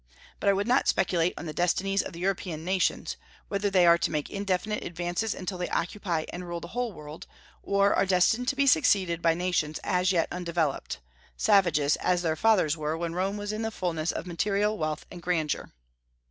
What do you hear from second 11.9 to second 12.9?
as their fathers